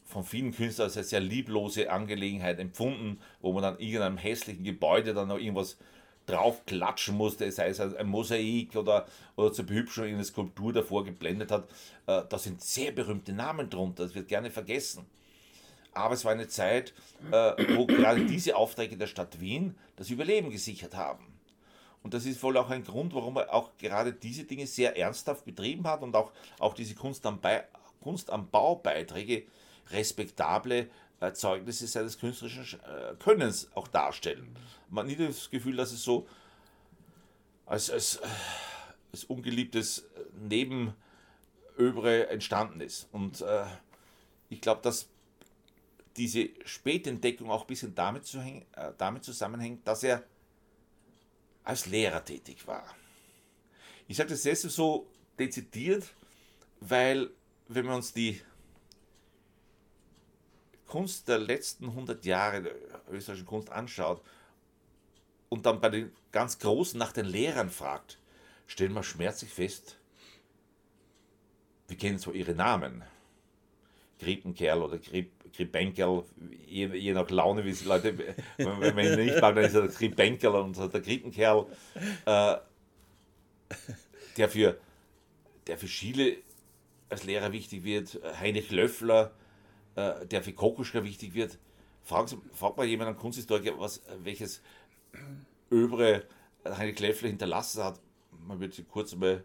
Von 0.05 0.23
vielen 0.23 0.53
Künstlern 0.53 0.85
als 0.85 0.97
eine 0.97 1.03
sehr 1.03 1.19
lieblose 1.19 1.91
Angelegenheit 1.91 2.59
empfunden, 2.59 3.21
wo 3.41 3.53
man 3.53 3.61
dann 3.61 3.79
irgendeinem 3.79 4.17
hässlichen 4.17 4.63
Gebäude 4.63 5.13
dann 5.13 5.27
noch 5.27 5.37
irgendwas 5.37 5.77
draufklatschen 6.29 7.15
musste, 7.15 7.51
sei 7.51 7.69
es 7.69 7.79
ein 7.79 8.07
Mosaik 8.07 8.75
oder, 8.75 9.07
oder 9.35 9.51
zur 9.51 9.65
Behübschung 9.65 10.05
eine 10.05 10.23
Skulptur 10.23 10.73
davor 10.73 11.03
geblendet 11.03 11.51
hat. 11.51 11.69
Äh, 12.05 12.23
da 12.29 12.37
sind 12.37 12.61
sehr 12.61 12.91
berühmte 12.91 13.33
Namen 13.33 13.69
drunter, 13.69 14.03
das 14.03 14.15
wird 14.15 14.27
gerne 14.27 14.51
vergessen. 14.51 15.05
Aber 15.93 16.13
es 16.13 16.23
war 16.23 16.31
eine 16.31 16.47
Zeit, 16.47 16.93
äh, 17.31 17.75
wo 17.75 17.85
gerade 17.87 18.25
diese 18.25 18.55
Aufträge 18.55 18.95
der 18.95 19.07
Stadt 19.07 19.39
Wien 19.39 19.75
das 19.95 20.09
Überleben 20.09 20.51
gesichert 20.51 20.95
haben. 20.95 21.25
Und 22.03 22.13
das 22.13 22.25
ist 22.25 22.41
wohl 22.43 22.57
auch 22.57 22.69
ein 22.69 22.83
Grund, 22.83 23.13
warum 23.13 23.37
er 23.37 23.53
auch 23.53 23.71
gerade 23.77 24.13
diese 24.13 24.43
Dinge 24.43 24.67
sehr 24.67 24.97
ernsthaft 24.97 25.45
betrieben 25.45 25.85
hat 25.85 26.01
und 26.01 26.15
auch, 26.15 26.31
auch 26.59 26.73
diese 26.73 26.95
Kunst 26.95 27.25
am, 27.25 27.39
Kunst 28.01 28.29
am 28.29 28.49
Baubeiträge 28.49 29.43
respektable 29.91 30.89
äh, 31.19 31.33
Zeugnisse 31.33 31.87
seines 31.87 32.19
künstlerischen 32.19 32.79
äh, 32.81 33.15
Könnens 33.19 33.69
auch 33.75 33.87
darstellen. 33.87 34.55
Man 34.89 35.09
hat 35.09 35.17
nie 35.17 35.27
das 35.27 35.49
Gefühl, 35.49 35.75
dass 35.75 35.91
es 35.91 36.03
so 36.03 36.27
als, 37.65 37.89
als, 37.89 38.17
äh, 38.17 38.27
als 39.11 39.23
ungeliebtes 39.25 40.07
Nebenöbre 40.39 42.29
entstanden 42.29 42.81
ist. 42.81 43.07
Und 43.11 43.41
äh, 43.41 43.65
ich 44.49 44.61
glaube, 44.61 44.81
dass 44.81 45.09
diese 46.17 46.49
Spätentdeckung 46.65 47.49
auch 47.49 47.61
ein 47.61 47.67
bisschen 47.67 47.95
damit, 47.95 48.25
zu 48.25 48.39
äh, 48.39 48.63
damit 48.97 49.23
zusammenhängt, 49.23 49.87
dass 49.87 50.03
er 50.03 50.23
als 51.63 51.85
Lehrer 51.85 52.23
tätig 52.25 52.65
war. 52.67 52.83
Ich 54.07 54.17
sage 54.17 54.29
das 54.29 54.41
deshalb 54.41 54.73
so 54.73 55.07
dezidiert, 55.37 56.03
weil 56.79 57.29
wenn 57.67 57.85
wir 57.85 57.95
uns 57.95 58.11
die 58.11 58.41
Kunst 60.89 61.27
der 61.27 61.37
letzten 61.37 61.85
100 61.85 62.25
Jahre 62.25 62.63
der 62.63 62.73
österreichischen 63.11 63.45
Kunst 63.45 63.69
anschaut 63.69 64.21
und 65.47 65.65
dann 65.65 65.79
bei 65.79 65.89
den 65.89 66.11
ganz 66.31 66.57
Großen 66.57 66.97
nach 66.97 67.13
den 67.13 67.25
Lehrern 67.25 67.69
fragt, 67.69 68.17
stellen 68.65 68.93
wir 68.93 69.03
schmerzlich 69.03 69.51
fest, 69.51 69.97
wir 71.87 71.97
kennen 71.97 72.17
zwar 72.17 72.33
ihre 72.33 72.53
Namen, 72.53 73.03
Griepenkerl 74.19 74.81
oder 74.81 74.99
Griepenkerl, 75.55 76.25
je, 76.65 76.87
je, 76.87 77.13
nach 77.13 77.29
Laune, 77.29 77.63
wie 77.65 77.69
es 77.69 77.85
Leute, 77.85 78.17
wenn 78.57 78.95
man 78.95 79.05
ihn 79.05 79.25
nicht 79.25 79.39
mag, 79.39 79.55
dann 79.55 79.65
ist 79.65 79.75
er 79.75 79.83
der 79.83 79.91
Griepenkerl 79.91 80.55
und 80.55 80.75
der 80.77 81.01
Griepenkerl, 81.01 81.67
äh, 82.25 82.57
der, 84.37 84.49
für, 84.49 84.79
der 85.67 85.77
für 85.77 85.87
Schiele 85.87 86.37
als 87.09 87.23
Lehrer 87.23 87.51
wichtig 87.51 87.83
wird, 87.83 88.19
Heinrich 88.39 88.71
Löffler, 88.71 89.31
äh, 89.99 90.25
der 90.25 90.41
für 90.41 90.53
Kokoschka 90.53 91.03
wichtig 91.03 91.33
wird. 91.33 91.57
Fragt, 92.03 92.35
fragt 92.53 92.77
mal 92.77 92.85
jemand, 92.85 93.09
einen 93.09 93.17
Kunsthistoriker, 93.17 93.77
was, 93.77 94.01
welches 94.23 94.61
Övre 95.71 96.25
Heinrich 96.65 96.99
Löffler 96.99 97.29
hinterlassen 97.29 97.83
hat. 97.83 97.99
Man 98.47 98.59
wird 98.59 98.73
sich 98.73 98.87
kurz 98.87 99.13
mal 99.15 99.43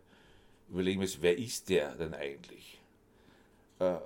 überlegen, 0.69 1.05
wer 1.21 1.37
ist 1.37 1.69
der 1.69 1.95
denn 1.97 2.15
eigentlich? 2.15 2.81
Äh, 3.81 3.97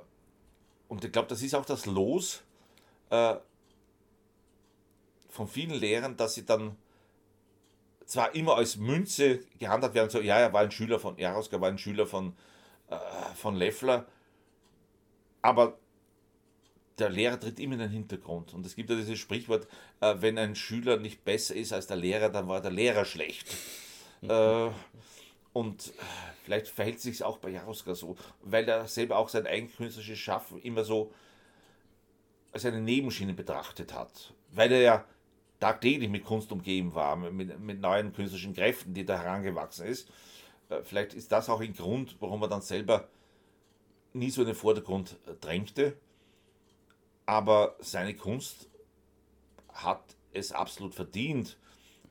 und 0.88 1.04
ich 1.04 1.12
glaube, 1.12 1.28
das 1.28 1.42
ist 1.42 1.54
auch 1.54 1.66
das 1.66 1.84
Los 1.84 2.42
äh, 3.10 3.36
von 5.28 5.46
vielen 5.46 5.78
Lehrern, 5.78 6.16
dass 6.16 6.34
sie 6.34 6.46
dann 6.46 6.76
zwar 8.06 8.34
immer 8.34 8.56
als 8.56 8.76
Münze 8.76 9.40
gehandhabt 9.58 9.94
werden, 9.94 10.08
so, 10.08 10.20
ja, 10.20 10.38
er 10.38 10.52
war 10.54 10.62
ein 10.62 10.70
Schüler 10.70 10.98
von 10.98 11.18
Jaroska, 11.18 11.60
war 11.60 11.68
ein 11.68 11.76
Schüler 11.76 12.06
von, 12.06 12.34
äh, 12.88 12.96
von 13.36 13.54
Leffler, 13.54 14.06
aber 15.42 15.78
der 16.98 17.10
Lehrer 17.10 17.38
tritt 17.38 17.60
immer 17.60 17.74
in 17.74 17.80
den 17.80 17.90
Hintergrund. 17.90 18.54
Und 18.54 18.66
es 18.66 18.74
gibt 18.76 18.90
ja 18.90 18.96
dieses 18.96 19.18
Sprichwort, 19.18 19.66
äh, 20.00 20.14
wenn 20.18 20.38
ein 20.38 20.54
Schüler 20.54 20.98
nicht 20.98 21.24
besser 21.24 21.54
ist 21.54 21.72
als 21.72 21.86
der 21.86 21.96
Lehrer, 21.96 22.28
dann 22.28 22.48
war 22.48 22.60
der 22.60 22.70
Lehrer 22.70 23.04
schlecht. 23.04 23.46
äh, 24.22 24.70
und 25.52 25.92
vielleicht 26.44 26.68
verhält 26.68 26.96
es 26.96 27.02
sich 27.02 27.22
auch 27.22 27.38
bei 27.38 27.50
Jaroska 27.50 27.94
so, 27.94 28.16
weil 28.42 28.68
er 28.68 28.86
selber 28.86 29.16
auch 29.16 29.28
sein 29.28 29.46
eigenes 29.46 29.76
künstlerisches 29.76 30.18
Schaffen 30.18 30.60
immer 30.62 30.84
so 30.84 31.12
als 32.52 32.64
eine 32.64 32.80
Nebenschiene 32.80 33.34
betrachtet 33.34 33.92
hat. 33.92 34.32
Weil 34.52 34.72
er 34.72 34.80
ja 34.80 35.04
tagtäglich 35.60 36.08
mit 36.08 36.24
Kunst 36.24 36.52
umgeben 36.52 36.94
war, 36.94 37.16
mit, 37.16 37.58
mit 37.58 37.80
neuen 37.80 38.12
künstlerischen 38.12 38.54
Kräften, 38.54 38.94
die 38.94 39.04
da 39.04 39.20
herangewachsen 39.20 39.86
ist. 39.86 40.08
Äh, 40.68 40.82
vielleicht 40.82 41.14
ist 41.14 41.32
das 41.32 41.48
auch 41.48 41.60
ein 41.60 41.74
Grund, 41.74 42.16
warum 42.20 42.42
er 42.42 42.48
dann 42.48 42.62
selber 42.62 43.08
nie 44.12 44.30
so 44.30 44.42
in 44.42 44.48
den 44.48 44.56
Vordergrund 44.56 45.16
äh, 45.26 45.34
drängte. 45.40 45.96
Aber 47.28 47.76
seine 47.80 48.14
Kunst 48.14 48.70
hat 49.74 50.16
es 50.32 50.50
absolut 50.50 50.94
verdient, 50.94 51.58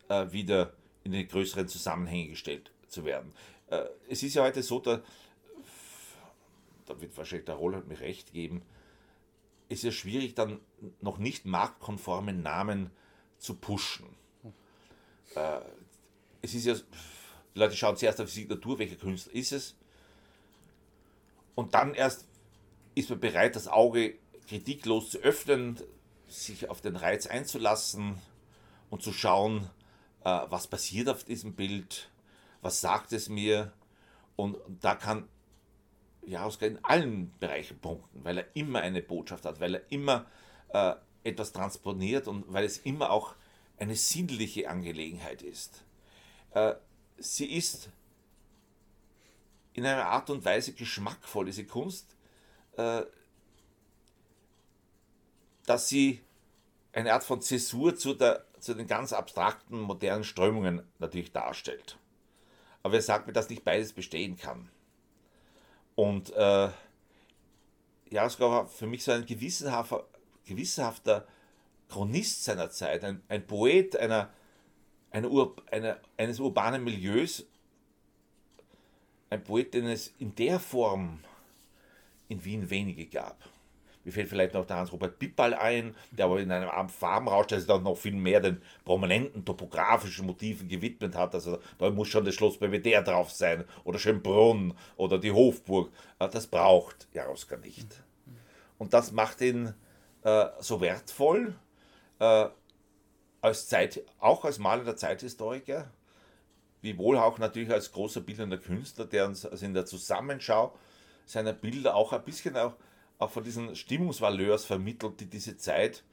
äh, 0.09 0.31
wieder 0.31 0.73
in 1.03 1.11
die 1.11 1.27
größeren 1.27 1.67
Zusammenhänge 1.67 2.29
gestellt 2.29 2.71
zu 2.87 3.03
werden. 3.03 3.33
Äh, 3.65 3.85
es 4.07 4.21
ist 4.21 4.35
ja 4.35 4.43
heute 4.43 4.61
so, 4.61 4.79
da, 4.79 5.01
da 6.85 7.01
wird 7.01 7.17
wahrscheinlich 7.17 7.47
der 7.47 7.55
Roland 7.55 7.87
mir 7.87 7.99
recht 7.99 8.31
geben, 8.31 8.61
ist 9.69 9.83
ja 9.83 9.91
schwierig, 9.91 10.35
dann 10.35 10.59
noch 11.01 11.17
nicht 11.17 11.45
marktkonforme 11.45 12.33
Namen 12.33 12.91
zu 13.39 13.55
pushen. 13.55 14.15
Äh, 15.33 15.61
es 16.43 16.53
ist 16.53 16.65
ja, 16.65 16.75
die 16.75 17.59
Leute 17.59 17.75
schauen 17.75 17.97
zuerst 17.97 18.21
auf 18.21 18.27
die 18.27 18.41
Signatur, 18.41 18.77
welcher 18.77 18.97
Künstler 18.97 19.33
ist 19.33 19.51
es, 19.51 19.75
und 21.55 21.73
dann 21.73 21.95
erst 21.95 22.27
ist 22.93 23.09
man 23.09 23.19
bereit, 23.19 23.55
das 23.55 23.67
Auge 23.67 24.13
kritiklos 24.47 25.09
zu 25.09 25.19
öffnen, 25.19 25.79
sich 26.27 26.69
auf 26.69 26.81
den 26.81 26.95
Reiz 26.95 27.27
einzulassen 27.27 28.19
und 28.89 29.01
zu 29.01 29.13
schauen, 29.13 29.69
äh, 30.23 30.41
was 30.49 30.67
passiert 30.67 31.09
auf 31.09 31.23
diesem 31.23 31.53
Bild, 31.53 32.09
was 32.61 32.81
sagt 32.81 33.13
es 33.13 33.29
mir? 33.29 33.73
Und 34.35 34.57
da 34.81 34.95
kann 34.95 35.27
Jaroska 36.25 36.65
in 36.65 36.83
allen 36.83 37.33
Bereichen 37.39 37.79
punkten, 37.79 38.23
weil 38.23 38.39
er 38.39 38.55
immer 38.55 38.81
eine 38.81 39.01
Botschaft 39.01 39.45
hat, 39.45 39.59
weil 39.59 39.75
er 39.75 39.91
immer 39.91 40.25
äh, 40.69 40.93
etwas 41.23 41.53
transponiert 41.53 42.27
und 42.27 42.51
weil 42.51 42.65
es 42.65 42.77
immer 42.79 43.11
auch 43.11 43.35
eine 43.77 43.95
sinnliche 43.95 44.69
Angelegenheit 44.69 45.41
ist. 45.41 45.83
Äh, 46.51 46.75
sie 47.17 47.45
ist 47.45 47.89
in 49.73 49.85
einer 49.85 50.07
Art 50.07 50.29
und 50.29 50.43
Weise 50.43 50.73
geschmackvoll, 50.73 51.45
diese 51.45 51.65
Kunst, 51.65 52.15
äh, 52.77 53.03
dass 55.67 55.87
sie 55.87 56.21
eine 56.93 57.13
Art 57.13 57.23
von 57.23 57.41
Zäsur 57.41 57.95
zu, 57.95 58.15
der, 58.15 58.45
zu 58.59 58.73
den 58.73 58.87
ganz 58.87 59.13
abstrakten 59.13 59.79
modernen 59.79 60.23
Strömungen 60.23 60.81
natürlich 60.97 61.31
darstellt. 61.31 61.99
Aber 62.81 62.95
er 62.95 63.01
sagt 63.01 63.27
mir, 63.27 63.33
dass 63.33 63.49
nicht 63.49 63.63
beides 63.63 63.93
bestehen 63.93 64.37
kann. 64.37 64.69
Und 65.93 66.33
äh, 66.33 66.69
Jaroslaw 68.09 68.49
war 68.49 68.67
für 68.67 68.87
mich 68.87 69.03
so 69.03 69.11
ein 69.11 69.25
gewissenhafter, 69.25 70.07
gewissenhafter 70.45 71.27
Chronist 71.89 72.45
seiner 72.45 72.69
Zeit, 72.69 73.03
ein, 73.03 73.21
ein 73.27 73.45
Poet 73.45 73.97
einer, 73.97 74.29
einer, 75.11 75.29
Ur, 75.29 75.55
einer, 75.69 75.99
eines 76.15 76.39
urbanen 76.39 76.83
Milieus, 76.83 77.45
ein 79.29 79.43
Poet, 79.43 79.73
den 79.73 79.87
es 79.87 80.13
in 80.19 80.33
der 80.35 80.59
Form 80.59 81.19
in 82.29 82.43
Wien 82.45 82.69
wenige 82.69 83.05
gab. 83.05 83.37
Mir 84.07 84.13
fällt 84.13 84.29
vielleicht 84.29 84.53
noch 84.53 84.65
der 84.65 84.77
Hans-Robert 84.77 85.19
Pippal 85.19 85.53
ein, 85.53 85.93
der 86.11 86.27
aber 86.27 86.39
in 86.39 86.49
einem 86.49 86.87
Farbenrausch, 86.87 87.47
der 87.47 87.59
sich 87.59 87.67
dann 87.67 87.83
noch 87.83 87.97
viel 87.97 88.15
mehr 88.15 88.39
den 88.39 88.61
prominenten 88.85 89.43
topografischen 89.43 90.25
Motiven 90.25 90.69
gewidmet 90.69 91.13
hat. 91.13 91.35
Also 91.35 91.59
da 91.77 91.89
muss 91.89 92.07
schon 92.07 92.23
das 92.23 92.33
Schloss 92.33 92.57
Belvedere 92.57 93.03
drauf 93.03 93.31
sein 93.31 93.65
oder 93.83 93.99
Schönbrunn 93.99 94.75
oder 94.95 95.17
die 95.19 95.33
Hofburg. 95.33 95.91
Das 96.19 96.47
braucht 96.47 97.09
Jaroska 97.11 97.57
nicht. 97.57 98.01
Und 98.77 98.93
das 98.93 99.11
macht 99.11 99.41
ihn 99.41 99.73
äh, 100.23 100.45
so 100.61 100.79
wertvoll, 100.79 101.53
äh, 102.19 102.45
als 103.41 103.67
Zeit, 103.67 104.05
auch 104.19 104.45
als 104.45 104.57
malender 104.57 104.95
Zeithistoriker, 104.95 105.91
wie 106.79 106.97
wohl 106.97 107.17
auch 107.17 107.39
natürlich 107.39 107.71
als 107.71 107.91
großer 107.91 108.21
bildender 108.21 108.57
Künstler, 108.57 109.03
der 109.03 109.25
uns 109.25 109.45
also 109.45 109.65
in 109.65 109.73
der 109.73 109.85
Zusammenschau 109.85 110.73
seiner 111.25 111.51
Bilder 111.51 111.93
auch 111.93 112.13
ein 112.13 112.23
bisschen 112.23 112.55
auch, 112.55 112.77
auch 113.19 113.31
von 113.31 113.43
diesen 113.43 113.75
Stimmungsvaleurs 113.75 114.65
vermittelt, 114.65 115.19
die 115.19 115.25
diese 115.25 115.57
Zeit 115.57 116.03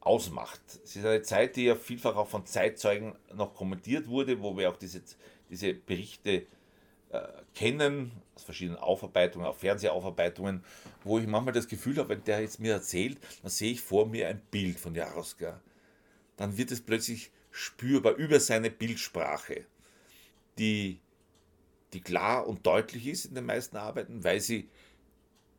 ausmacht. 0.00 0.60
Es 0.84 0.96
ist 0.96 1.04
eine 1.04 1.22
Zeit, 1.22 1.56
die 1.56 1.64
ja 1.64 1.74
vielfach 1.74 2.16
auch 2.16 2.28
von 2.28 2.46
Zeitzeugen 2.46 3.14
noch 3.34 3.54
kommentiert 3.54 4.08
wurde, 4.08 4.40
wo 4.40 4.56
wir 4.56 4.70
auch 4.70 4.76
diese, 4.76 5.02
diese 5.50 5.74
Berichte 5.74 6.46
äh, 7.10 7.20
kennen, 7.54 8.12
aus 8.34 8.44
verschiedenen 8.44 8.78
Aufarbeitungen, 8.78 9.46
auch 9.46 9.56
Fernsehaufarbeitungen, 9.56 10.64
wo 11.04 11.18
ich 11.18 11.26
manchmal 11.26 11.54
das 11.54 11.68
Gefühl 11.68 11.96
habe, 11.98 12.10
wenn 12.10 12.24
der 12.24 12.40
jetzt 12.40 12.60
mir 12.60 12.74
erzählt, 12.74 13.18
dann 13.42 13.50
sehe 13.50 13.72
ich 13.72 13.80
vor 13.80 14.06
mir 14.06 14.28
ein 14.28 14.40
Bild 14.50 14.78
von 14.78 14.94
Jaroska. 14.94 15.60
Dann 16.36 16.56
wird 16.56 16.70
es 16.70 16.80
plötzlich 16.80 17.30
spürbar 17.50 18.14
über 18.14 18.38
seine 18.40 18.70
Bildsprache, 18.70 19.66
die, 20.58 21.00
die 21.92 22.00
klar 22.00 22.46
und 22.46 22.64
deutlich 22.66 23.06
ist 23.06 23.24
in 23.24 23.34
den 23.34 23.46
meisten 23.46 23.76
Arbeiten, 23.76 24.22
weil 24.22 24.40
sie 24.40 24.68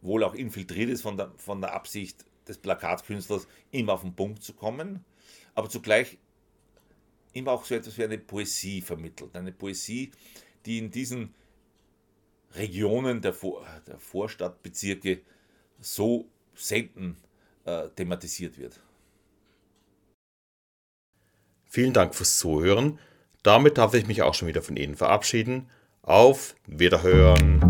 wohl 0.02 0.24
auch 0.24 0.34
infiltriert 0.34 0.90
ist 0.90 1.02
von 1.02 1.18
der, 1.18 1.32
von 1.38 1.62
der 1.62 1.74
Absicht 1.74 2.26
des 2.48 2.58
Plakatkünstlers, 2.58 3.48
immer 3.72 3.94
auf 3.94 4.02
den 4.02 4.16
Punkt 4.16 4.44
zu 4.44 4.54
kommen, 4.54 5.04
aber 5.56 5.70
zugleich 5.70 6.18
immer 7.34 7.52
auch 7.52 7.66
so 7.66 7.76
etwas 7.76 7.98
wie 7.98 8.04
eine 8.04 8.18
Poesie 8.18 8.82
vermittelt. 8.82 9.36
Eine 9.36 9.52
Poesie, 9.52 10.12
die 10.66 10.80
in 10.80 10.90
diesen 10.92 11.34
Regionen 12.56 13.22
der, 13.22 13.34
Vor 13.34 13.66
der 13.88 14.00
Vorstadtbezirke 14.00 15.22
so 15.80 16.26
selten 16.56 17.18
äh, 17.66 17.90
thematisiert 17.90 18.58
wird. 18.58 18.80
Vielen 21.66 21.94
Dank 21.94 22.16
fürs 22.16 22.40
Zuhören. 22.40 23.00
Damit 23.44 23.78
darf 23.78 23.94
ich 23.94 24.08
mich 24.08 24.24
auch 24.24 24.34
schon 24.34 24.48
wieder 24.48 24.64
von 24.64 24.76
Ihnen 24.76 24.96
verabschieden. 24.96 25.70
Auf 26.02 26.56
Wiederhören. 26.66 27.69